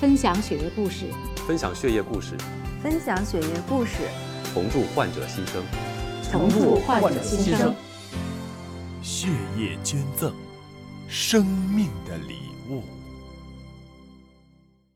[0.00, 1.04] 分享血液故事，
[1.46, 2.34] 分享血液故事，
[2.82, 3.98] 分享血液故事，
[4.54, 5.62] 同祝患者新生。
[6.32, 7.74] 同祝患者新生。
[9.02, 9.28] 血
[9.58, 10.32] 液捐赠，
[11.06, 12.38] 生命的礼
[12.70, 12.82] 物。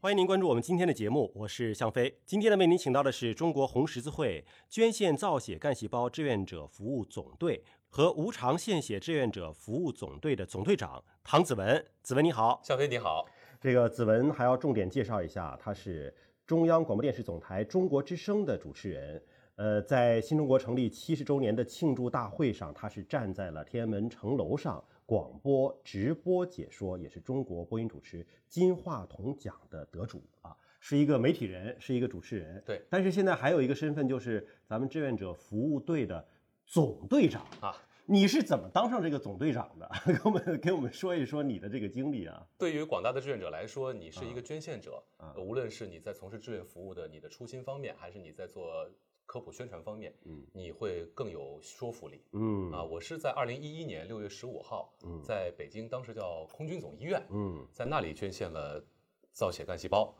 [0.00, 2.20] 欢迎您关注我们今天的节目，我是向飞。
[2.24, 11.84] 今天呢，为您请到的是中国红十字会捐献造血干细胞志愿者服务总队和无偿献血志愿者服务总队的总队长唐子文。
[12.02, 13.26] 子文你好，向飞你好。
[13.64, 16.14] 这个子文还要重点介绍一下，他是
[16.44, 19.22] 中央广播电视总台中国之声的主持人。
[19.54, 32.62] 呃，在新中国成立七十周年的庆祝大会上，他是站在了天安门城楼上广播直播解说，也是中国播音主持金话筒奖的得主啊，是一个媒体人，是一个主持人。
[32.66, 36.22] 对，但是现在还有一个身份，就是咱们志愿者服务队的
[36.66, 37.74] 总队长啊。
[38.06, 39.90] 你是怎么当上这个总队长的？
[40.06, 42.46] 给我们给我们说一说你的这个经历啊。
[42.58, 45.02] 对于广大的志愿者来说，你是一个捐献者，
[45.36, 48.86] 无论是你在从事志愿服务的你的初心方面，还是你在做
[49.24, 52.22] 科普宣传方面，嗯，你会更有说服力。
[52.32, 58.84] 嗯啊，我是在二零一一年六月十五号，在北京，当时叫空军总医院，嗯，在那里捐献了
[59.32, 60.14] 造血干细胞。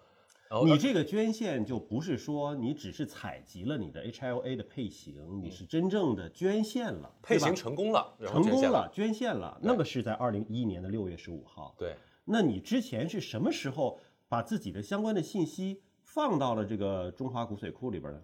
[0.64, 9.58] 你这个捐献就不是说你只是采集了你的 HLA 的配型，你是真正的捐献了，配型成功了，成功了，捐献了。
[9.62, 11.74] 那个是在二零一一年的六月十五号。
[11.78, 18.22] 对，那你之前是什么时候把自己的相关的信息放到了这个中华骨髓库里边呢？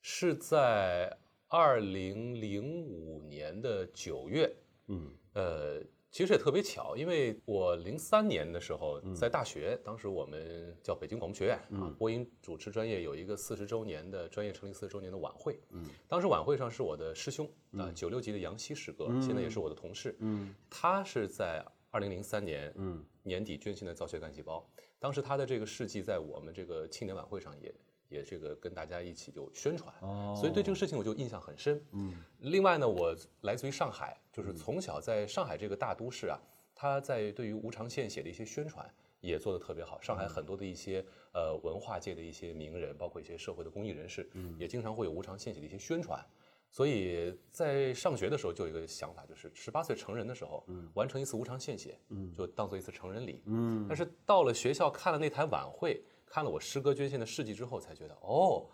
[0.00, 1.16] 是在
[1.46, 4.52] 二零零五年的九月。
[4.88, 5.82] 嗯，呃。
[6.10, 15.60] 其实也特别巧，因为我零三年的时候在大学，当时我们叫北京广播学院啊，播音主持专业有一个四十周年的专业成立四十周年的晚会。
[15.70, 20.16] 嗯，当时晚会上是我的师兄啊，九六级的杨希师哥，现在也是我的同事。
[20.18, 22.74] 嗯，他是在二零零三年
[23.22, 27.72] 年底捐献的造血干细胞，当时他的这个事迹在我们这个庆典晚会上也。
[28.10, 29.94] 也这个跟大家一起就宣传，
[30.36, 31.80] 所以对这个事情我就印象很深。
[31.92, 36.36] 嗯，另外呢，我来自于上海，就是从小在上海这个大都市啊，
[36.74, 38.84] 他在对于无偿献血的一些宣传
[39.20, 40.00] 也做得特别好。
[40.00, 44.28] 上海很多的一些呃文化界的一些名人，包括一些社会的公益人士，
[44.58, 46.20] 也经常会有无偿献血的一些宣传。
[46.68, 51.96] 所以在上学的时候就有一个想法，就是十八岁成人的时候，完成一次无偿献血，
[52.36, 53.42] 就当做一次成人礼。
[53.46, 56.02] 嗯，但是到了学校看了那台晚会。
[56.30, 58.64] 看了我师哥捐献的事迹之后，才觉得哦，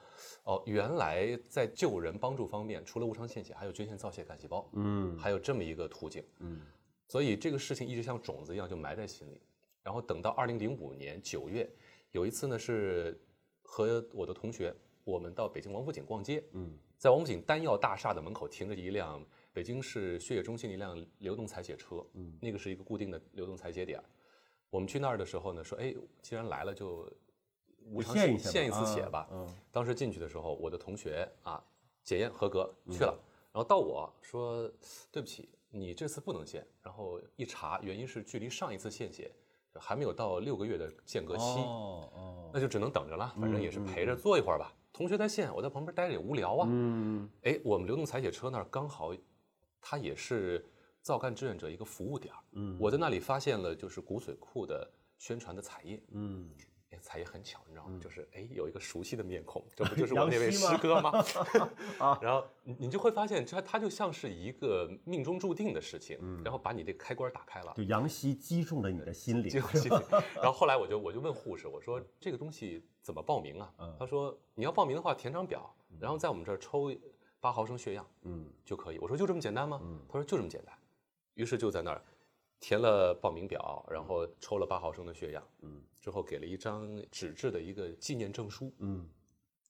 [0.44, 6.60] 哦，原来在救人帮助方面，除了无偿献血，还有捐献造血干细胞，嗯，还有这么一个途径，嗯，
[7.08, 9.40] 所以这个事情一直像种子一样就埋在心里。
[9.82, 11.66] 然后等到二零零五年九月，
[12.10, 13.18] 有一次呢是
[13.62, 14.74] 和我的同学，
[15.04, 19.24] 我们到北京王府井逛街，嗯，在王府井丹药大厦的门口停着一辆
[19.54, 23.98] 北京市血液中心的一辆流动采血车，嗯，那个是一个固定的流动采血点。
[24.68, 27.10] 我们去那儿的时候呢，说，哎，既然来了就。
[27.90, 29.28] 无偿献献一次血吧。
[29.32, 31.62] 嗯，当时进去的时候，我的同学啊，
[32.02, 33.16] 检验合格去了。
[33.52, 34.70] 然后到我说，
[35.10, 36.66] 对不起，你这次不能献。
[36.82, 39.32] 然后一查，原因是距离上一次献血
[39.74, 41.42] 还没有到六个月的间隔期。
[41.42, 43.34] 哦哦，那就只能等着了。
[43.40, 44.72] 反正也是陪着坐一会儿吧。
[44.92, 46.68] 同学在献，我在旁边待着也无聊啊。
[46.70, 47.30] 嗯。
[47.42, 49.14] 哎，我们流动采血车那儿刚好，
[49.80, 50.64] 它也是
[51.00, 52.76] 造干志愿者一个服务点嗯。
[52.80, 56.02] 我在那里发现了就是骨髓库的宣传的彩页。
[56.12, 56.50] 嗯。
[57.00, 57.98] 才也很巧，你知道吗？
[58.02, 61.12] 就是哎，有一个熟悉的面孔，这不就是我那位师哥吗？
[61.98, 69.62] 啊，然后你你就会发现，他他就像是一个命中注定的事情，然后把你这开关打开了，就杨希击中了你的心灵。
[70.36, 73.72] 然后后来我就我就问护士，我说这个东西怎么报名啊？
[73.98, 76.92] 他说你要报名的话，填张表，然后在我们这儿抽
[77.40, 78.98] 八毫升血样，嗯，就可以。
[78.98, 79.80] 我说就这么简单吗？
[80.08, 80.74] 他说就这么简单。
[81.34, 82.02] 于是就在那儿。
[82.60, 89.06] 填了报名表，然后抽了八毫升的血样，嗯，之后给了一张纸质的一个纪念证书，嗯，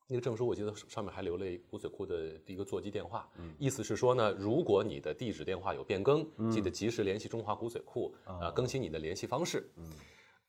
[0.06, 9.84] 那个证书我记得上面还留了骨髓库的一个座机电话，嗯，意思是说呢，如果你的地址电话有变更，记得及时联系中华骨髓库啊，更新你的联系方式，嗯，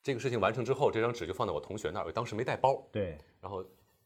[0.04, 3.66] 这个事情完成之后，这张纸就放在我同学那儿，我当时没带包，对，然后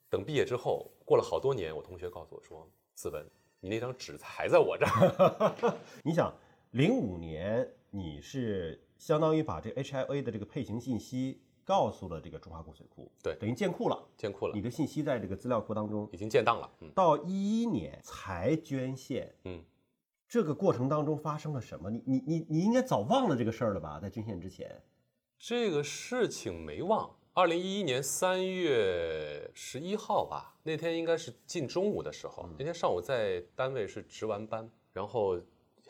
[0.10, 3.30] 等毕业之后，过了好多年，我同学告诉我说，子文，
[3.60, 6.34] 你那张纸还在我这儿， 你想，
[6.72, 7.70] 零五年。
[7.94, 16.72] 你是相当于把这 HIA 的这个配型信息告诉了这个中华骨髓库，对，等于建库了，建库了，你的信息在这个资料库当中已经建档了。
[16.80, 19.62] 嗯，到一一年才捐献，嗯，
[20.26, 21.90] 这个过程当中发生了什么？
[21.90, 24.00] 你你你你应该早忘了这个事儿了吧？
[24.02, 24.82] 在捐献之前，
[25.38, 27.14] 这个事情没忘。
[27.34, 35.38] 二零一一年三月十一号吧，那天应该是近中午的时候，那天上午在单位是值完班，然后。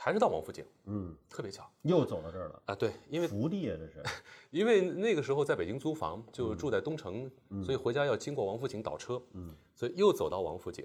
[0.04, 2.74] 还是到王府井，嗯，特别巧又走到这儿了，啊。
[2.74, 4.04] 对，因为福地啊，这是。
[4.50, 7.30] 因为那个时候在北京租房，就住在东城，
[7.64, 10.84] 所以回家要经过王府井倒车，嗯所以又走到王府井，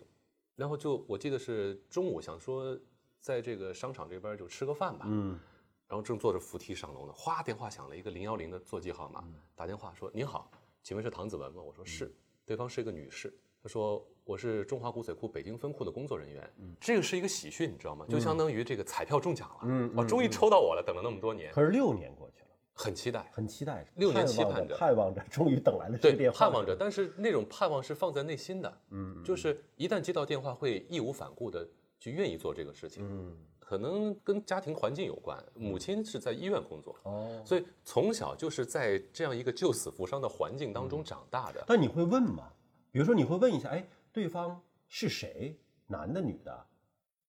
[0.55, 2.79] 然后就我记得是中午想说
[3.19, 5.41] 在这个商场这边就吃个饭吧，嗯
[5.89, 9.25] 然后正坐着扶梯上楼呢，哗，电话响了，一个零幺零的座机号码，
[9.55, 10.51] 打电话说：“您好，
[10.83, 12.15] 请问是唐子文吗？”我说是，
[12.45, 13.33] 对方是一个女士，
[13.63, 16.51] 她说我是中华骨髓库北京分库的工作人员，
[16.81, 18.05] 这个是一个喜讯，你知道吗？
[18.09, 23.31] 就相当于这个彩票中奖了，嗯我终于抽到我了，等了那么多年，可是六年过去了，很期待。
[23.33, 31.65] 很期待，六年期盼着盼望着，终于等来了这对个电，话，盼望着，但是那种盼望是放在内心的，嗯，就是一旦接到电话，会义无反顾的
[32.01, 33.07] 去愿意做这个事情。
[33.09, 41.65] 嗯可能跟家庭环境有关，母亲是在医院工作，哦，所以从小就是在这样一个救死扶伤的环境当中长大的。
[41.67, 42.45] 但你会问吗？
[42.93, 43.85] 比如说你会问一下，哎，
[44.17, 44.59] 对方
[44.89, 45.61] 是谁？
[45.87, 46.67] 男的、女的？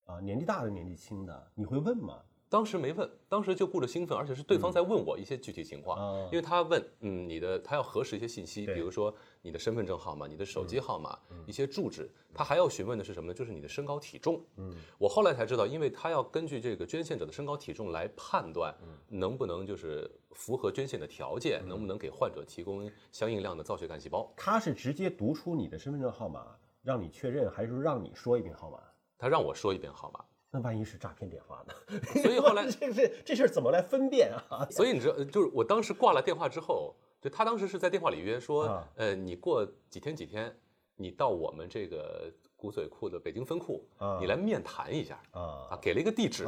[0.06, 1.52] 啊，年纪大的、年纪轻的？
[1.54, 2.22] 你会问吗？
[2.48, 13.34] 当时没问，当时就顾着兴奋，而且是对方在问我一些具体情况，啊因为他问，嗯，你的他要核实一些信息，比如说你的身份证号码、你的手机号码、一些住址，他还要询问的是什么呢？
[13.34, 14.42] 就是你的身高体重。
[14.56, 18.74] 嗯，我后来才知道，因为他要根据这个捐献者的身高体重来判断
[19.10, 24.32] 能不能就是符合捐献的条件，能不能给患者提供相应量的造血干细胞。
[24.38, 26.56] 他是直接读出你的身份证号码
[26.88, 28.80] 让你确认，还是让你说一遍号码？
[29.18, 31.74] 他让我说一遍号码，那万一是诈骗电话呢？
[32.22, 34.66] 所以后来 这这这事儿怎么来分辨啊？
[34.72, 40.58] 所以你知道，就是我当时挂了电话之后，就他当时是在电话里约说，啊呃，你过几天几天，
[40.98, 46.44] 你到我们这个骨髓库的北京分库，啊你来面谈一下啊啊，给了一个地址！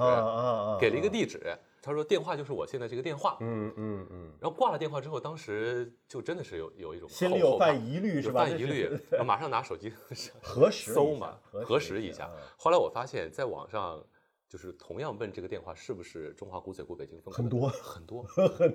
[0.80, 8.42] 给了一个地址，他说电话就是我现在这个电话，嗯嗯嗯，然后挂了电话之后，当时就真的是有有一种心里有犯疑虑有是吧？
[8.44, 8.90] 犯疑虑，
[9.24, 9.94] 马上拿手机
[10.42, 12.30] 核实搜嘛，核核实一下。
[12.57, 14.04] 后来我发现，在网上
[14.50, 18.24] 就是同样问这个电话是不是中华骨髓库北京分库很多 很多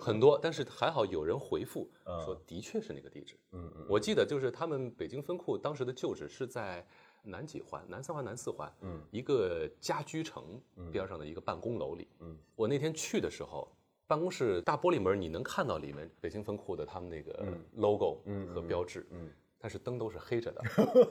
[0.00, 1.90] 很多，但是还好有人回复
[2.24, 3.34] 说的确是那个地址。
[3.50, 6.86] 嗯嗯我记得就是他们北京分库当时的旧址是在
[7.24, 10.60] 南几环、南三环、南四环，嗯一个家居城
[10.92, 12.06] 边上的一个办公楼里。
[12.20, 13.68] 嗯，我那天去的时候。
[14.06, 17.42] 办公室大玻璃门，你能看到里面北京分库的他们那个
[17.76, 18.20] logo
[18.52, 19.30] 和标志，嗯，
[19.64, 20.62] 但是灯都是黑着的，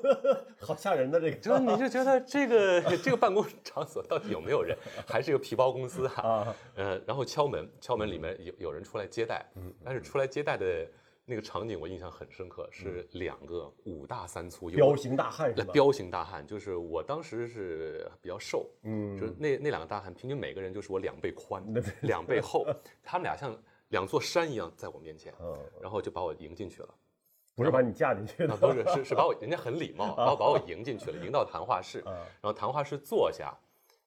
[0.61, 4.77] 好吓人的这个，就你就觉得这个这个办公场所到底有没有人，
[5.07, 6.21] 还是一个皮包公司啊？
[6.21, 10.87] 啊呃，然后敲门，敲门里面有有人出来接待，嗯但是出来接待的
[11.25, 15.63] 那个场景我印象很深刻，是两个五大三粗，有彪形大汉是吧？
[15.65, 21.63] 呃彪形大汉，就是我当时是比较瘦，嗯就是那那两个大汉，平均每个人就是我两倍宽，
[22.03, 22.67] 两倍厚，
[23.01, 26.89] 他们俩像两座山一样在我面前，嗯，然后就把我迎进去了。
[27.55, 32.11] 不是把你嫁进去的啊，，不是，是是把我，人家很礼貌，然后 把我迎进去了，迎到谈话室，啊
[32.41, 33.53] 然后谈话室坐下，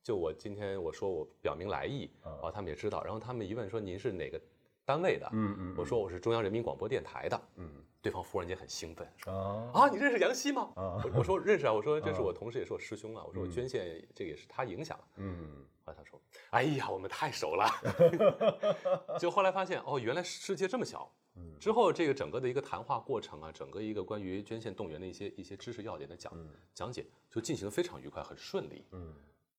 [0.02, 4.40] 就我今天我说我表明来意，然后，他们也知道，然后他们一问说您是哪个
[4.84, 7.70] 单位的，嗯嗯我说我是中央人民广播电台的，嗯。
[8.02, 10.70] 对方忽然间很兴奋，说啊啊，你认识杨希吗？
[10.76, 15.64] 啊我我说认识啊，我说这是我同事，也是我师兄啊，我说我捐献这个也是他影响，嗯。
[15.84, 16.20] 后来他说，
[16.50, 17.66] 哎呀，我们太熟了
[19.19, 21.10] 就后来发现哦，原来世界这么小。
[21.58, 26.32] 之后，这个整个的一个谈话过程啊，整个一个关于捐献动员的一些一些知识要点的讲、
[26.75, 28.85] 讲解，就进行得非常愉快，很顺利。
[28.93, 29.14] 嗯。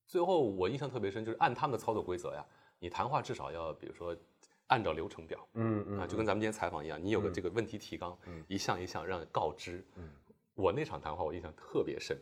[0.05, 2.45] 最后我印象特别深，就是按他们的操作规则呀，
[2.79, 4.15] 你谈话至少要比如说
[4.67, 8.17] 按照流程表，嗯嗯啊，就跟咱们今天采访一样，你有个这个问题提纲，
[8.47, 9.85] 一项一项让告知。
[10.55, 12.17] 我那场谈话我印象特别深，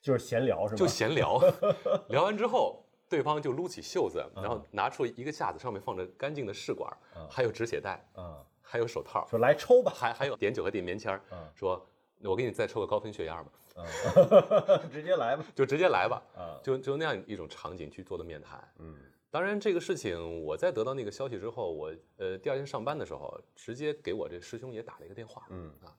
[0.00, 0.76] 就是闲聊是吧？
[0.76, 1.38] 就闲聊，
[2.08, 6.90] 聊完之后，对方就撸起袖子，然后拿出一个架子，上面放着干净的试管，
[7.30, 11.88] 还有止血带，啊，还有手套，说来抽吧，还还有碘酒和碘棉签儿啊说
[12.22, 13.52] 我给你再抽个高分血样吧，
[14.90, 18.72] 直接来吧，就直接来吧，啊就就那样一种场景去做的面谈。
[18.78, 18.96] 嗯
[19.28, 25.46] 当然，这个事情我在得到那个消息之后，我呃第二天上班的时候，直接给我这师兄也打了一个电话。
[25.50, 25.94] 嗯啊，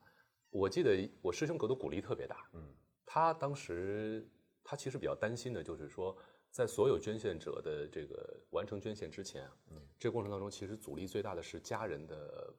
[0.50, 2.38] 我记得我师兄给我的鼓励特别大。
[2.54, 2.64] 嗯，
[3.06, 4.28] 他当时
[4.64, 6.18] 他其实比较担心的就是说，
[6.58, 12.52] 在所有捐献者的这个完成捐献之前啊，嗯，这个过程当中其实阻力最大的是家人的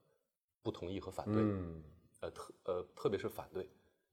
[0.62, 1.42] 不同意和反对。
[1.42, 1.82] 嗯
[2.20, 3.64] 呃特呃特别是反对，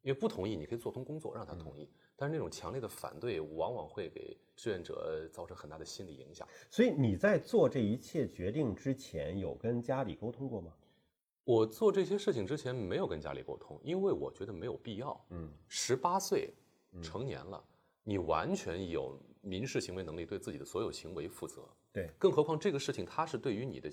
[0.02, 6.48] 因为不同意你可以做通工作让他同意，但是那种强烈的反对往往会给志愿者造成很大的心理影响。
[6.72, 10.74] 所以你在做这一切决定之前，有跟家里沟通过吗？
[11.44, 15.24] 我做这些事情之前没有跟家里沟通，因为我觉得没有必要。
[15.30, 16.52] 嗯十八岁
[17.04, 17.64] 成年了，
[18.06, 21.68] 你完全有民事行为能力，对自己的所有行为负责。
[21.92, 23.90] 对，更何况这个事情它是对于你的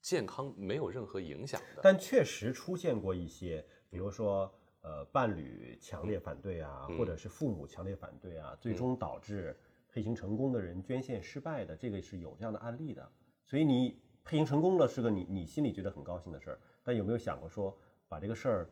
[0.00, 1.80] 健康没有任何影响的。
[1.82, 4.50] 但确实出现过一些，比如说
[4.80, 13.12] 呃，伴侣强烈反对啊，嗯或者是父母强烈反对啊，最终导致配型成功的人捐献失败的，这个是有这样的案例的。
[13.44, 17.76] 所以你配型成功了是个你你心里觉得很高兴的事儿，但有没有想过说
[18.08, 18.70] 把这个事儿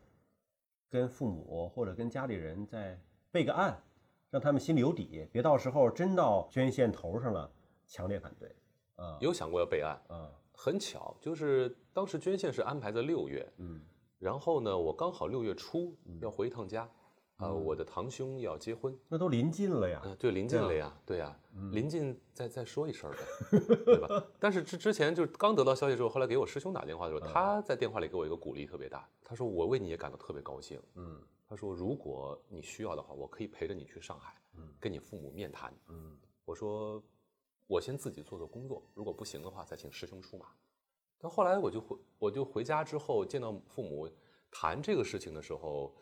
[0.88, 2.98] 跟父母或者跟家里人再
[3.32, 3.82] 备个案，
[4.36, 7.50] 让他们心里有底，别到时候真到捐献头上了，
[7.86, 8.54] 强烈反对
[8.96, 9.16] 啊。
[9.18, 10.30] 有想过要备案，啊。
[10.52, 13.80] 很巧，就是当时捐献是安排在六月，嗯。
[14.18, 16.86] 然后呢，我刚好六月初要回一趟家，
[17.36, 20.02] 啊、我的堂兄要结婚，那都临近了呀。
[20.04, 21.34] 嗯、对，临近了呀，对呀，
[21.72, 24.22] 临近再再说一声呗，对吧？
[24.38, 34.34] 但是之之前就是刚得到消息之后，后来给我师兄打电话的时候，他在电话里给我一个鼓励特别大，他说我为你也感到特别高兴，嗯他说如果你需要的话，我可以陪着你去上海，
[34.80, 35.72] 跟你父母面谈。
[35.88, 37.02] 嗯我说
[37.66, 40.46] 我先自己做做工作，如果不行的话，再请师兄出马。
[41.18, 44.08] 但后来我就回我就回家之后见到父母
[44.50, 45.94] 谈这个事情的时候，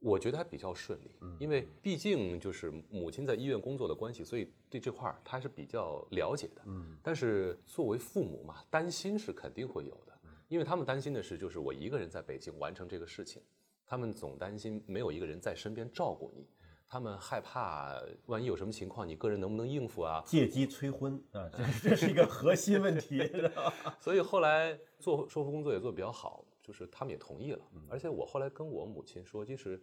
[0.00, 6.62] 我觉得还比较顺利，因为毕竟就是母亲在医院工作的关系，所以对这块儿他还是比较了解的。
[6.66, 10.18] 嗯但是作为父母嘛，担心是肯定会有的，
[10.48, 13.42] 因为他们担心的是就是我一个人在北京完成这个事情，
[13.90, 16.46] 他们总担心没有一个人在身边照顾你。
[16.86, 20.22] 他们害怕，万一有什么情况，你个人能不能应付啊？
[20.24, 21.50] 借机催婚啊，
[21.82, 23.20] 这这是一个核心问题。
[23.98, 27.64] 所以后来做说服工作也做得比较好，就是他们也同意了。
[27.88, 29.82] 而且我后来跟我母亲说，其实，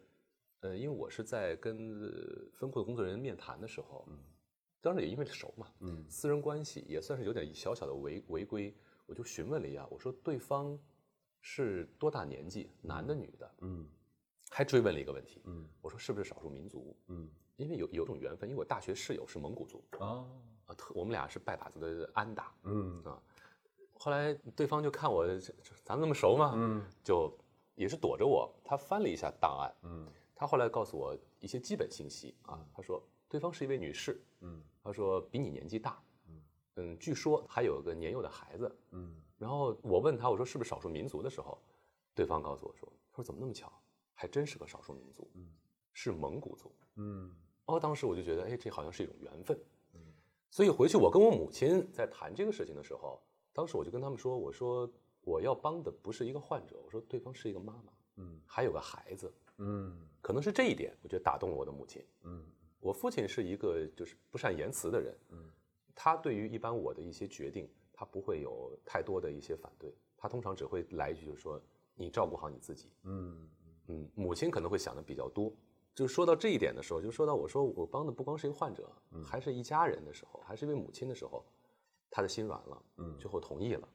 [0.62, 4.08] 呃，因为我是在跟呃分库的工作人员面谈的时候，
[4.80, 8.74] 当时也因为熟嘛，嗯私人关系也算是有点小小的违违规，
[9.06, 10.78] 我就询问了一下，我说对方
[11.42, 13.88] 是多大年纪，男的女的，嗯
[14.50, 16.96] 还追问了一个问题，嗯我说是不是少数民族？
[17.08, 20.30] 嗯因为有有种缘分，因为我大学室友是蒙古族，哦
[20.68, 23.20] 啊，特我们俩是拜把子的安达，嗯啊，
[23.94, 25.26] 后来对方就看我，
[25.84, 27.36] 咱们那么熟嘛，嗯就
[27.76, 28.54] 也是躲着我。
[28.64, 36.00] 他翻了一下档案，嗯他后来告诉我一些基本信息啊，他说对方是一位女士，嗯他说比你年纪大，
[36.76, 38.80] 嗯据说还有个年幼的孩子。
[38.92, 41.58] 嗯然后我问他，我说是不是少数民族的时候，
[42.16, 43.72] 对方告诉我说，他说怎么那么巧，
[44.14, 45.30] 还真是个少数民族，
[45.94, 46.72] 是蒙古族。
[46.96, 47.32] 嗯
[47.66, 49.58] 哦，当时我就觉得，哎，这好像是一种缘分。
[49.94, 50.00] 嗯
[50.50, 53.22] 所以回去我跟我母亲在谈这个事情的时候，
[53.54, 54.90] 当时我就跟他们说，我说
[55.22, 62.04] 我要帮的不是一个患者，我说对方是一个妈妈，嗯还有个孩子，嗯可能是这一点，我觉得打动了我的母亲。
[62.24, 62.44] 嗯
[62.80, 65.52] 我父亲是一个就是不善言辞的人，嗯
[65.94, 71.60] 他对于一般我的一些决定，他不会有太多的一些反对，他通常只会来一句就是说
[71.96, 72.94] 你照顾好你自己。
[73.04, 73.50] 嗯
[73.88, 75.52] 嗯，母亲可能会想的比较多。
[75.96, 78.88] 就说到这一点的时候，就说到我说我帮的不光是一个患者，
[79.26, 81.44] 还是一家人的时候，还是一位母亲的时候，
[82.12, 83.90] 她的心软了，嗯最后同意了。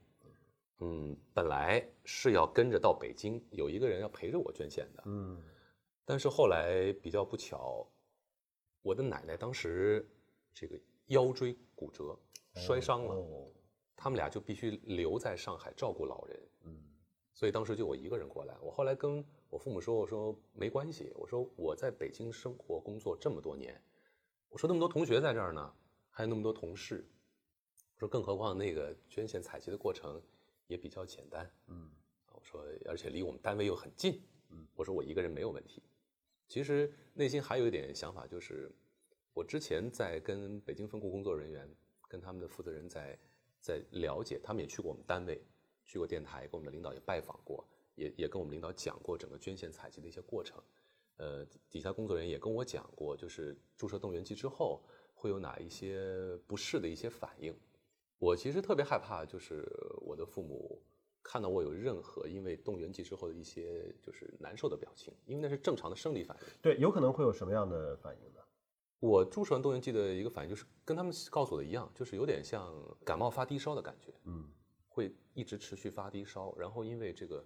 [0.80, 5.40] 嗯，本来是要跟着到北京，有一个人要陪着我捐献的，嗯
[6.04, 7.86] 但是后来比较不巧，
[8.82, 10.04] 我的奶奶当时
[10.52, 12.18] 这个腰椎骨折，
[12.56, 13.51] 摔伤了，哦
[14.02, 16.40] 他们俩就必须留在上海照顾老人。
[16.64, 16.76] 嗯
[17.32, 18.54] 所以当时就我一个人过来。
[18.60, 23.80] 我后来跟我父母说，我说没关系，我说我在北京生活工作这么多年，
[24.48, 25.72] 我说那么多同学在这儿呢，
[26.10, 27.08] 还有那么多同事，
[27.94, 30.20] 我说更何况那个捐献采集的过程
[30.66, 31.88] 也比较简单，嗯
[32.32, 35.80] 我说而且离我们单位又很近，嗯，我说我一个人没有问题。
[36.48, 38.70] 其实内心还有一点想法，就是
[39.32, 41.66] 我之前在跟北京分库工作人员、
[42.08, 43.18] 跟他们的负责人在
[43.62, 45.40] 在了解，他们也去过我们单位，
[45.84, 47.64] 去过电台，跟我们的领导也拜访过，
[47.94, 50.60] 也也跟我们领导讲过整个捐献采集的一些过程。
[51.18, 54.82] 呃，底下工作人员也跟我讲过，就是注射动员剂之后
[55.14, 57.56] 会有哪一些不适的一些反应。
[58.18, 59.64] 我其实特别害怕，就是
[60.00, 60.82] 我的父母
[61.22, 66.46] 看到我有任何因为动员剂之后的一些就是难受的表情，因为那是正常的生理反应。
[66.60, 68.40] 对，有可能会有什么样的反应呢？
[69.02, 72.72] 我注射完动员剂的一个反应就是跟他们告诉我的一样，就是有点像
[73.04, 74.48] 感冒发低烧的感觉，嗯
[74.88, 77.44] 会一直持续发低烧，然后因为这个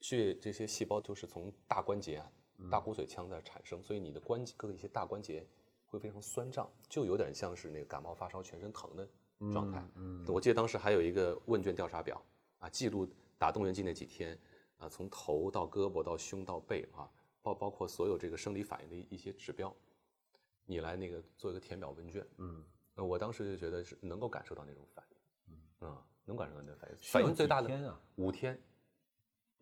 [0.00, 2.30] 血这些细胞就是从大关节啊、
[2.70, 5.44] 大骨髓腔在产生，所以你的关节各个一些大关节
[5.84, 9.08] 会非常酸胀，就有点像是那个感冒发烧、全身疼的
[9.52, 9.84] 状态。
[9.96, 12.24] 嗯我记得当时还有一个问卷调查表
[12.60, 13.04] 啊，记录
[13.36, 14.38] 打动员剂那几天
[14.76, 17.10] 啊，从头到胳膊到胸到背啊，
[17.42, 19.74] 包包括所有这个生理反应的一一些指标，
[20.66, 22.26] 你来那个做一个填表问卷。
[22.38, 26.96] 嗯，那我当时就觉得是能够感受到那种反应，嗯啊，能感受到那种反应。
[27.00, 28.60] 反应最大的几天啊五天，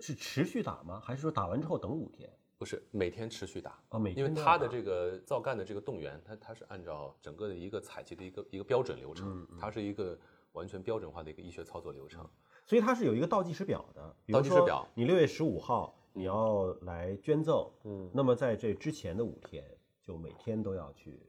[0.01, 1.01] 是持续打吗？
[1.01, 2.31] 还是说打完之后等五天？
[2.59, 10.17] 不是每天持续打啊每因为天都要打它的这个造干的这个动员，它它是按照整个的一个采集的一个一个标准流程，嗯它是一个
[10.53, 12.25] 完全标准化的一个医学操作流程。
[12.65, 14.17] 所以它是有一个倒计时表的。
[14.29, 19.65] 倒计时表你六月十五号你要来捐赠，嗯那么在这之前的五天，
[20.03, 21.21] 就每天都要去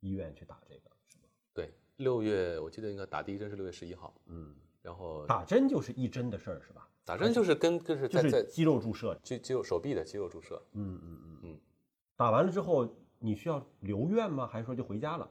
[0.00, 1.24] 医院去打这个，是吗？
[1.52, 6.88] 对，六月我记得应该打第一针是六月十一号，嗯，然后打针就是一针的事儿是吧？
[7.04, 9.18] 打针就是跟就是就是在在肌肉注射。
[9.22, 11.60] 肌肌肉手臂的肌肉注射，嗯嗯嗯嗯。
[12.14, 14.46] 打完了之后，你需要留院吗？
[14.46, 15.30] 还是说就回家了？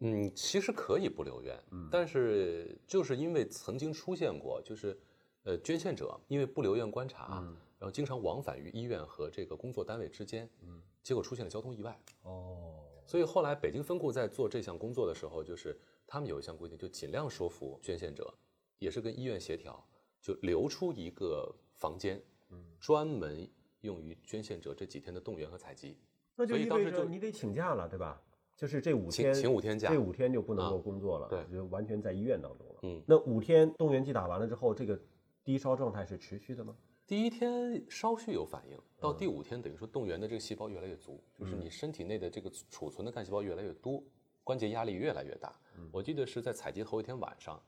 [0.00, 4.98] 嗯，其实可以不留院，嗯但是就是因为曾经出现过，就是
[5.44, 11.98] 呃捐献者因为不留院观察，嗯然后经常往返于医院和这个工作单位之间，嗯，结果出现了交通意外。
[12.22, 18.32] 哦，所以后来北京分库在做这项工作的时候，就是他们有一项规定，就尽量说服捐献者，
[18.78, 19.86] 也是跟医院协调，
[20.20, 23.48] 就留出一个房间，嗯，专门
[23.82, 25.98] 用于捐献者这几天的动员和采集。
[26.34, 28.22] 那就意所以当时就味着你得请假了，对吧？
[28.56, 32.74] 就是这五天，请五天假这五天就不能够啊工作了，对就完全在医院当中了。
[32.84, 34.98] 嗯那五天动员剂打完了之后，这个
[35.44, 36.74] 低烧状态是持续的吗？
[37.06, 44.02] 第一天稍许有反应，到第五天等于说动员的这个细胞越来越足，就是你身体内的这个储存的干细胞越来越多，
[44.42, 45.54] 关节压力越来越大。
[45.92, 47.62] 我记得是在采集头一天晚上，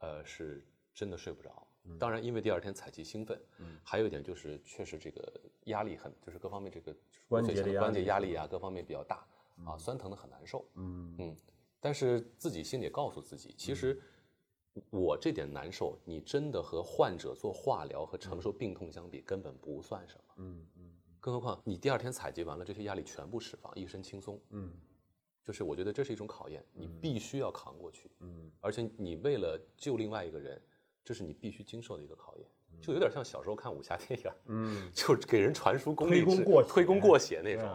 [0.00, 1.66] 呃，是真的睡不着。
[1.98, 3.40] 当然，因为第二天采集兴奋，
[3.82, 6.94] 还有一点就是确实这个压力很，就是各方面这个
[7.28, 9.26] 关节压力关节压力啊，各方面比较大
[9.64, 10.68] 啊，酸疼的很难受。
[10.74, 11.36] 嗯嗯，
[11.80, 14.00] 但是自己心里也告诉自己，其实
[14.90, 20.34] 我这点难受，你真的和患者做化疗和承受病痛相比，根本不算什么。
[20.38, 24.40] 嗯嗯更何况你第二天采集完了，这些压力全部释放，一身轻松。
[24.50, 24.72] 嗯
[25.44, 28.10] 就是我觉得这是一种考验，你必须要扛过去。
[28.20, 30.60] 嗯而且你为了救另外一个人，
[31.04, 32.46] 这是你必须经受的一个考验，
[32.80, 37.68] 就有点像小时候看武侠电影，嗯，就给人传输功力推功过推功过血那种。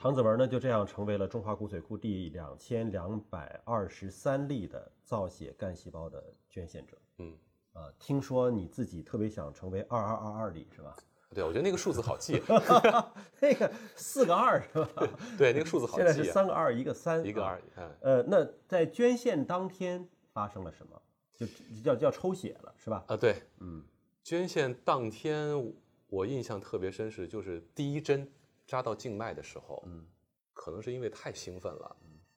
[0.00, 6.96] 啊唐子文呢就这样成为了中华骨髓库第两千两百二十三例的造血干细胞的捐献者。
[7.18, 7.36] 嗯，
[7.74, 10.96] 啊，听说你自己特别想成为二二二二例是吧？
[11.34, 12.40] 对，我觉得那个数字好记，
[13.40, 15.06] 那个四个二是吧？
[15.36, 17.90] 对，那个数字好记现在是三个二一个三，啊一个二，嗯。
[18.00, 21.00] 呃，那在捐献当天发生了什么？
[21.36, 21.46] 就
[21.82, 23.04] 叫叫抽血了是吧？
[23.06, 23.84] 啊，对，嗯
[24.22, 25.74] 捐献当天
[26.08, 28.26] 我印象特别深是，就是第一针
[28.70, 30.06] 扎到静脉的时候，嗯
[30.52, 31.96] 可能是因为太兴奋了，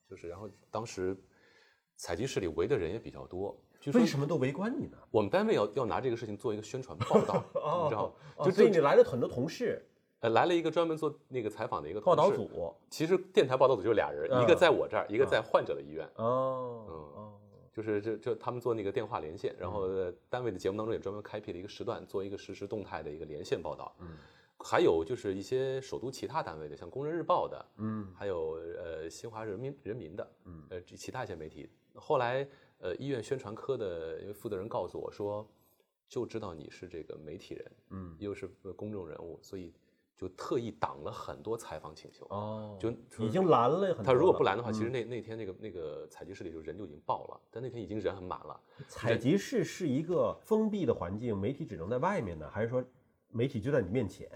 [0.10, 1.15] 就是然后当时
[1.96, 4.98] 采集室里围的人也比较多，据说为什么都围观你呢？
[5.12, 7.43] 我们单位要要拿这个事情做一个宣传报道，
[7.84, 8.13] 你知道吗？
[8.38, 9.86] 哦，就所以你来了很多同事，
[10.22, 12.74] 呃来了一个专门做那个采访的一个报道，组。
[12.89, 16.10] 其实电台报道组就俩人，嗯一个在我这儿，一个在患者的医院。
[16.15, 17.30] 哦
[17.74, 23.91] 就是就就他们做那个电话连线，然后呃单位的节目当中也专门开辟了一个时段，做一个实时动态的一个连线报道。
[24.00, 24.15] 嗯，
[24.63, 31.69] 还有就是一些首都其他单位的，像《工人日报》的，嗯还有呃新华人民人民的，嗯，呃其他一些媒体。
[31.95, 32.47] 后来
[32.80, 35.45] 呃医院宣传科的因为负责人告诉我说，
[36.08, 39.73] 就知道你是这个媒体人，嗯又是呃公众人物，所以
[40.15, 42.26] 就特意挡了很多采访请求。
[42.30, 42.89] 哦，就
[43.23, 44.06] 已经拦了很。
[44.06, 48.60] 他如果不拦的话，嗯其实那那天那个那个采集室里就人就已经爆了，但那天已经人很满了。
[48.88, 52.84] 采集室是一个封闭的环境，媒体只能在外面呢，还是说
[53.34, 54.30] 媒体就在你面前？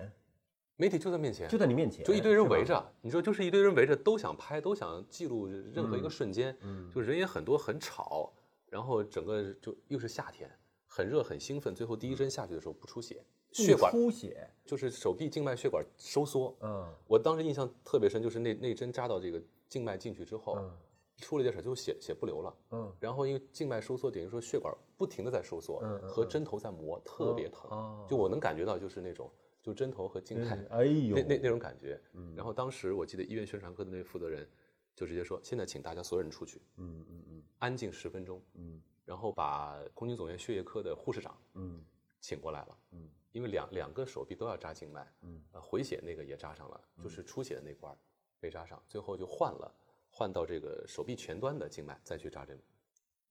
[0.79, 2.63] 媒体就在面前，就在你面前，就一堆人围。
[2.63, 8.31] 着，你说就是一堆人围着，都想拍，都想记录任何一个瞬间，嗯就人也很多，很吵，
[8.69, 10.47] 然后整个就又是夏天，
[10.85, 20.71] 很热很兴奋，最后第一针下去的时候不出血，血管不出血，就是手臂静脉血管收缩，嗯我当时印象特别深，就是那那针扎到这个静脉进去之后，嗯
[21.17, 30.55] 出了一点血，最后血血不流了，嗯然后因为静脉收缩，等于说血管不停的在收缩，嗯嗯和针头在磨，特别疼，哦就我能感觉到就是那种就针头和静脉。
[30.55, 31.99] 嗯哎呦，那那那种感觉。
[32.13, 34.47] 嗯然后当时我记得医院宣传科的那位负责人
[34.95, 41.83] 就直接说：“现在请大家所有人出去，嗯嗯嗯安静十分钟。”嗯然后把空军总院血液科的护士长嗯
[42.19, 42.77] 请过来了。
[42.91, 47.95] 嗯因为两两个手臂都要扎静脉，嗯呃，回血那个也扎上了，就是出血的那块儿
[48.39, 49.71] 没扎上，最后就换了，
[50.17, 52.59] 换到这个手臂前端的静脉再去扎针，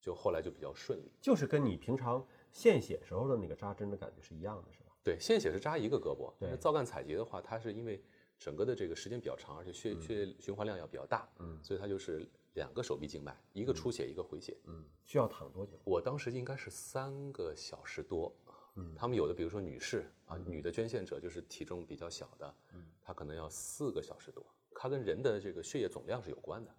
[0.01, 1.11] 就后来就比较顺利。
[1.21, 4.93] 就是跟你平常献血时候的那个扎针的感觉是一样的，是吧？
[5.03, 8.01] 对，献血是扎一个胳膊，对那造干采集的话，它是因为
[8.39, 14.57] 整个的这个时间比较长，而且血、血液循环量要比较大，嗯所以它就是两个手臂静脉，一个出血，一个回血。
[14.67, 15.73] 嗯，需要躺多久？
[15.83, 18.33] 我当时应该是三个小时多。
[18.77, 24.47] 嗯他们有的，比如说女士啊，女的捐献者就是体重比较小的，嗯她可能要四个小时多。
[24.87, 26.71] 它跟人的这个血液总量是有关的，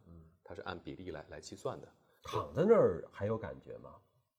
[0.42, 1.88] 它是按比例来来计算的。
[2.24, 3.90] 躺在那儿还有感觉吗？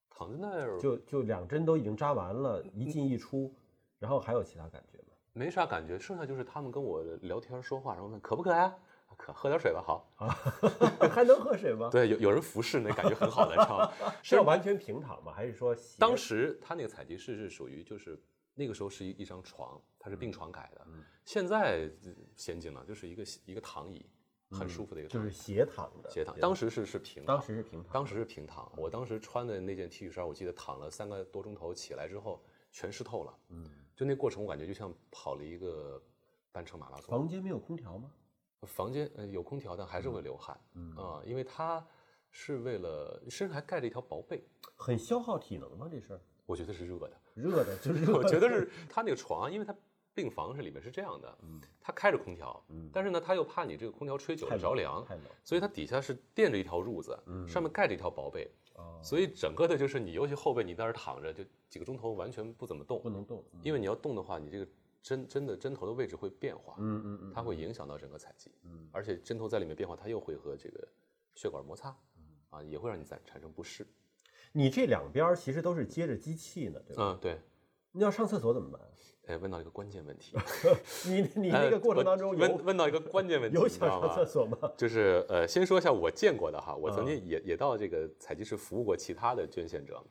[0.09, 3.55] 躺在那儿就就两针都已经扎完了，一进一出，
[3.99, 5.13] 然后还有其他感觉吗？
[5.35, 8.75] 没啥感觉，剩下就是他们跟我聊天说话，然后问渴不渴呀？
[9.19, 9.83] 渴，喝点水吧。
[9.83, 10.09] 好，
[11.13, 11.91] 还能喝水吗？
[11.93, 13.93] 对，有有人服侍，那感觉很好的，知道吗？
[14.25, 15.31] 是要完全平躺吗？
[15.31, 18.19] 还是说当时他那个采集室是属于就是
[18.59, 20.87] 那个时候是一一张床，它是病床改的。
[21.25, 24.05] 现在呃先进了，就是一个一个躺椅，
[24.51, 26.39] 很舒服的一个就是斜躺的斜躺。
[26.41, 28.73] 当时是是平躺，当时是平躺，当时是平躺。
[28.77, 32.43] 我当时穿的那件 T 恤衫，我记得躺了三个多钟头，起来之后
[32.73, 33.39] 全湿透了。
[33.51, 36.03] 嗯，就那过程，我感觉就像跑了一个
[36.51, 37.17] 半程马拉松。
[37.17, 38.11] 房间没有空调吗？
[38.63, 40.59] 房间呃有空调，但还是会流汗。
[40.75, 41.87] 嗯啊，因为它
[42.31, 44.43] 是为了身上还盖着一条薄被，
[44.75, 45.89] 很消耗体能吗？
[45.91, 47.13] 这事儿我觉得是热的。
[47.35, 49.75] 热的，就 是热我觉得是他那个床，因为他
[50.15, 63.45] 病房是里面是这样的，嗯，他开着空调，嗯，但是呢，他又怕你这个空调吹久了着凉，太冷所以它底下是垫着一条褥子，上面盖着一条薄被，哦所以整个的就是你尤其后背你在那儿躺着，就几个钟头完全不怎么动，不能动。
[63.53, 64.67] 嗯因为你要动的话，你这个
[65.03, 70.89] 针针的针头的位置会变化，嗯嗯嗯，它会影响到整个采集，嗯，而且针头在里面变化，它又会和这个
[71.37, 73.87] 血管摩擦，嗯啊，也会让你产产生不适，
[74.53, 77.03] 你这两边其实都是接着机器呢，对吧？
[77.03, 77.39] 嗯，对，
[77.93, 78.81] 你要上厕所怎么办？
[79.27, 80.35] 哎，问到一个关键问题。
[81.07, 84.57] 你你那个过程当中有呃问问到一个关键问题，有想上厕所吗？
[84.75, 90.03] 就是呃，先说一下我见过的哈，我曾嗯经也、也到这个采集室服务过其他的捐献者，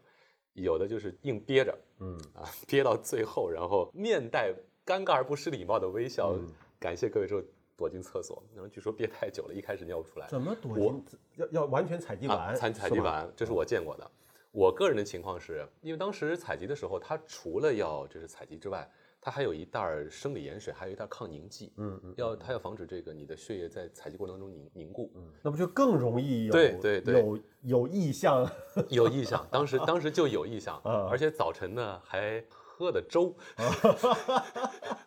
[0.54, 4.54] 有的就是硬憋着，嗯啊， 憋到最后，然后面带
[4.86, 6.48] 尴尬而不失礼貌的微笑，嗯
[6.80, 7.42] 感谢各位之后
[7.76, 11.04] 躲进厕所，然后据说憋太久了，一开始尿不出来，怎么躲进？
[11.38, 13.00] 要要完全采集啊，完，采采集。
[13.00, 14.12] 完，这是我见过的。
[14.58, 18.90] 我个人的情况是，因为当时采集的时候，它除了要就是采集之外，
[19.22, 27.20] 它还有一袋儿生理盐水，还有一袋儿抗凝剂，嗯嗯，要它要防止这个你的血液在采集过程当中凝凝固，嗯那不就更容易有对对对。
[27.20, 28.50] 有有意向？
[28.90, 31.08] 有意向， 当时当时就有意向，啊。
[31.08, 32.44] 而且早晨呢还
[32.78, 33.36] 喝的粥，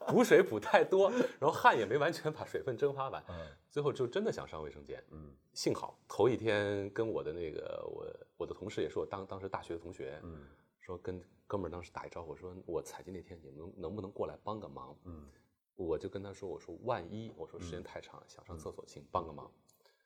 [0.09, 3.25] 补水补太多，然后汗也没完全把水分蒸发完，
[3.71, 5.01] 最后就真的想上卫生间。
[5.13, 8.05] 嗯，幸好头一天跟我的那个我
[8.39, 10.49] 我的同事也是我当当时大学的同学，嗯，
[10.81, 14.97] 说跟哥们儿当时打一招呼，说我采集那天你们能能不能过来帮个忙？
[15.05, 15.29] 嗯，
[15.77, 19.49] 我就跟他说，我说万一我说时间太长，想上厕所，请帮个忙。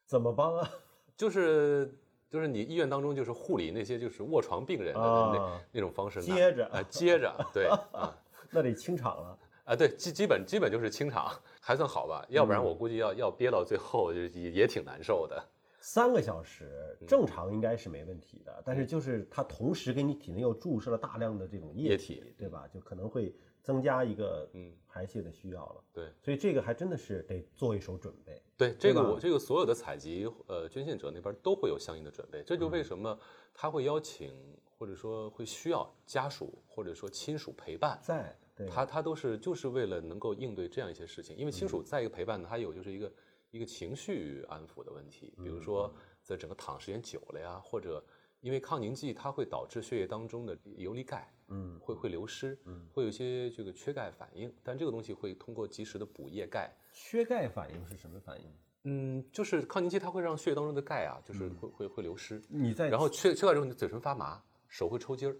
[0.05, 0.71] 怎么帮啊？
[1.17, 1.99] 就是
[2.31, 8.13] 就是你医院当中就是护理那些就是卧床病人的那、啊那种方式拿，接着啊、接着， 对啊
[8.51, 9.39] 那得清场了。
[9.65, 15.43] 啊对，基基本基本就是清场，还算好吧，要不然我估计要要憋到最后就也也挺难受的。
[15.87, 22.67] 三个小时正常应该是没问题的，但是就是它同时给你体内又注射了大量的这种液液体对吧？
[22.73, 25.85] 就可能会增加一个嗯排泄的需要了。
[25.93, 28.43] 对所以这个还真的是得做一手准备。
[28.57, 33.19] 对，这个我这个所有的采集呃捐献者那边都会有相应的准备，这就为什么
[33.53, 34.33] 他会邀请
[34.79, 38.01] 或者说会需要家属或者说亲属陪伴。
[38.03, 43.13] 在对他他都是就是为了能够应对这样一些事情，因为亲属再一个陪伴呢，还有就是一个
[43.55, 48.05] 一个情绪安抚的问题，比如说在整个躺时间久了呀，或者
[48.41, 51.79] 因为抗凝剂它会导致血液当中的游离钙，嗯。
[51.79, 58.53] 会会流失，嗯，会有一些这个缺钙反应，但这个东西会通过及时的补液钙，缺钙反应是什么反应？
[58.87, 65.37] 嗯，就是抗凝剂它会让血液当中的钙啊，就是会会会流失，你在然后缺缺钙之后，你的嘴唇发麻，手会抽筋儿，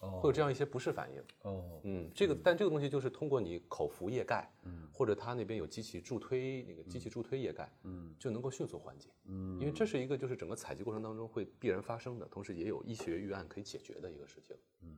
[0.00, 0.20] 哦。
[0.20, 1.22] 会有这样一些不适反应。
[1.42, 1.80] 哦。
[1.84, 14.96] 嗯，这个但这个东西就是通过你口服液钙，嗯，或者他那边有机器助推那个机器助推液钙，嗯，就能够迅速缓解，嗯，因为这是一个就是整个采集过程当中会必然发生的，同时也有医学预案可以解决的一个事情，嗯，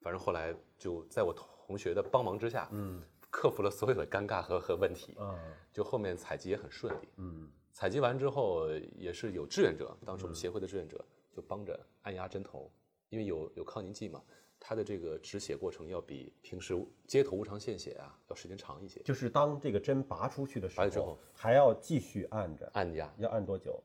[0.00, 5.38] 反正后来就在我同学的帮忙之下，嗯，克服了所有的尴尬和和问题，啊
[5.72, 7.50] 就后面采集也很顺利，嗯。
[7.70, 12.68] 采集完之后也是有志愿者，当时我们协会的志愿者就帮着按压针头，
[13.10, 14.22] 因为有有抗凝剂嘛，
[14.60, 19.00] 它的这个止血过程要比平时街头无偿献血啊要时间长一些。
[19.02, 23.82] 就是当这个针拔出去的时候拔了之后，还要继续按着，按压，要按多久？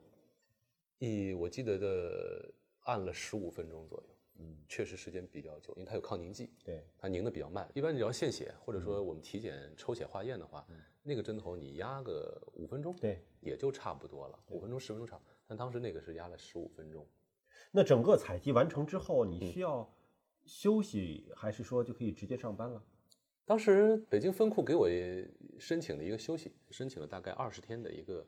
[0.99, 7.69] 一我记得的按了十五分钟左右，嗯，确实时间比较久，因为它有抗凝剂，对，它凝的比较慢。
[7.73, 10.65] 一般你要献血或者说我们体检抽血化验的话，
[11.01, 15.33] 那个针头你压个五分钟，对，也就差不多了，五分钟十分钟差不多。
[15.45, 17.05] 但当时那个是压了十五分钟。
[17.71, 19.91] 那整个采集完成之后，嗯你需要
[20.45, 22.83] 休息，还是说就可以直接上班了？
[23.45, 24.87] 当时北京分库给我
[25.59, 28.25] 申请了一个休息，申请了大概二十天的一个、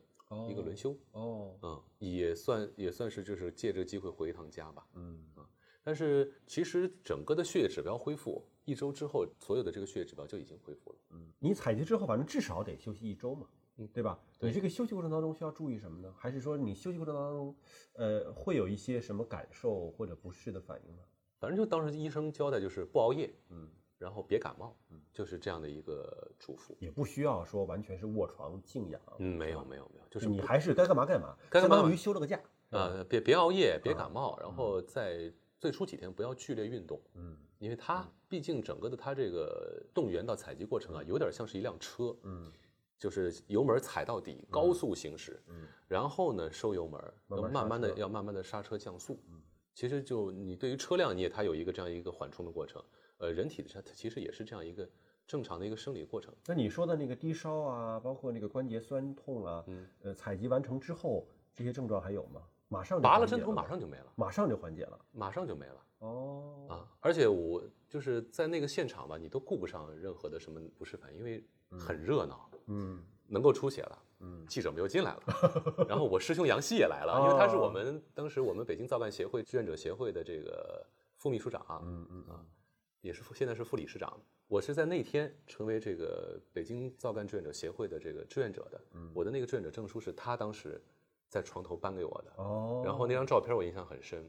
[0.50, 5.48] 一个轮休，哦，嗯，也算也算是就是借这个机会回一趟家吧，嗯啊。
[5.82, 10.98] 但是其实整个的血液指标恢复一周之后，所有的这个血液指标就已经恢复了。
[11.38, 13.46] 你采集之后，反正至少得休息一周嘛，
[13.78, 14.18] 嗯对吧？
[14.38, 16.12] 对你这个休息过程当中需要注意什么呢？
[16.16, 17.56] 还是说你休息过程当中，
[17.94, 21.02] 呃，会有一些什么感受或者不适的反应呢？
[21.38, 26.74] 反正就当时医生交代就是不熬夜，嗯，然后别感冒，嗯，就是这样的一个嘱咐。
[26.78, 32.40] 也不需要说完全是卧床静养，嗯，没有没有没有，就是你还是该干嘛干嘛，该干嘛干嘛相当于休了个假。
[32.70, 42.50] 呃，别别熬夜，别感冒，然后在最初几天不要剧烈运动，嗯，因为它毕竟整个的它这个动员到采集过程啊，有点像是一辆车，嗯，
[42.98, 49.40] 就是油门踩到底，高速行驶，嗯，然后呢收油门，慢慢要慢慢的要慢慢的刹车降速，嗯，
[49.74, 52.82] 其实就你对于车辆你也它有一个这样一个缓冲的过程，
[53.18, 54.88] 呃，人体的它它其实也是这样一个
[55.26, 56.34] 正常的一个生理过程。
[56.46, 62.42] 那你说的那个低烧啊，包括那个关节酸痛啊，嗯呃，采集完成之后，这些症状还有吗？
[62.68, 64.98] 马上就拔了针头马上就没了，马上就缓解了。
[65.12, 65.86] 马上就没了。
[66.00, 73.02] 哦，啊，而且我就是在那个现场吧，你都顾不上任何的什么不适反应，因为很热闹，嗯。
[73.28, 74.46] 能够出血了，嗯。
[74.46, 82.46] 记者们又进来了， 然后我师兄杨希也来了，因为他是我们当时我们北京造办协会志愿者协会的这个副秘书长，嗯嗯啊，
[83.00, 84.16] 也是副现在是副理事长。
[84.46, 88.80] 我是在那天成为这个北京造干志愿者协会的这个志愿者的，
[89.12, 90.80] 我的那个志愿者证书是他当时
[91.28, 94.24] 在床头颁给我的，哦，然后那张照片我印象很深，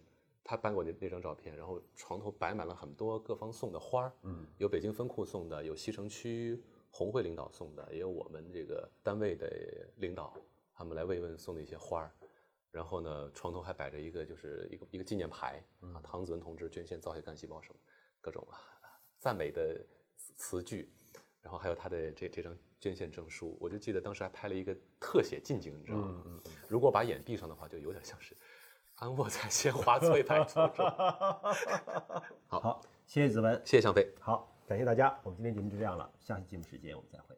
[0.49, 9.45] 他搬过那那张照片，然后床头摆满了很多各方送的花儿，嗯，有北京分库送的，有西城区红会领导送的，也有我们这个单位的
[9.97, 10.33] 领导
[10.73, 12.11] 他们来慰问送的一些花儿。
[12.71, 17.79] 然后呢，床头还摆着一个就是一个一个纪念牌啊，唐子文同志捐献造血干细胞什么
[18.21, 18.55] 各种啊
[19.19, 19.83] 赞美的
[20.15, 20.89] 词词句，
[21.41, 26.23] 然后还有他的这这张捐献证书，我就记得当时还拍了一个特写近景，你知道吗？
[26.25, 28.35] 嗯如果把眼闭上的话，就有点像是
[28.97, 30.85] 安卧在鲜花翠柏丛中。
[32.47, 34.07] 好，谢谢子文，谢谢向飞。
[34.19, 37.35] 好，感谢大家，我们今天节目就这样了，下期节目时间我们再会。